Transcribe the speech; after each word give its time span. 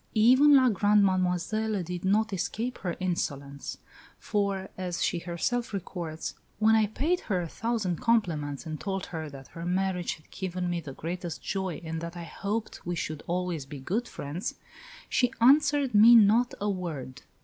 Even 0.15 0.55
La 0.55 0.67
Grande 0.69 1.05
Mademoiselle 1.05 1.83
did 1.83 2.03
not 2.03 2.33
escape 2.33 2.79
her 2.79 2.97
insolence; 2.99 3.77
for, 4.17 4.69
as 4.75 5.03
she 5.03 5.19
herself 5.19 5.73
records, 5.73 6.33
"when 6.57 6.73
I 6.73 6.87
paid 6.87 7.19
her 7.29 7.39
a 7.39 7.47
thousand 7.47 8.01
compliments 8.01 8.65
and 8.65 8.79
told 8.79 9.05
her 9.05 9.29
that 9.29 9.49
her 9.49 9.63
marriage 9.63 10.15
had 10.15 10.31
given 10.31 10.71
me 10.71 10.81
the 10.81 10.93
greatest 10.93 11.43
joy 11.43 11.81
and 11.83 12.01
that 12.01 12.17
I 12.17 12.23
hoped 12.23 12.83
we 12.83 12.95
should 12.95 13.21
always 13.27 13.67
be 13.67 13.79
good 13.79 14.07
friends, 14.07 14.55
she 15.07 15.31
answered 15.39 15.93
me 15.93 16.15
not 16.15 16.55
a 16.59 16.67
word." 16.67 17.21